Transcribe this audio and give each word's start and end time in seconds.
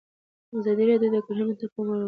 ازادي 0.57 0.83
راډیو 0.89 1.13
د 1.13 1.17
کرهنه 1.25 1.53
ته 1.59 1.65
پام 1.73 1.87
اړولی. 1.91 1.99